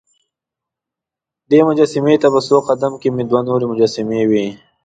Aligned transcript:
دې 1.49 1.59
مجسمې 1.67 2.15
ته 2.21 2.27
په 2.33 2.39
څو 2.47 2.57
قد 2.67 2.81
مې 2.91 2.97
کې 3.01 3.09
دوه 3.29 3.41
نورې 3.47 3.65
مجسمې 3.71 4.21
وې. 4.29 4.45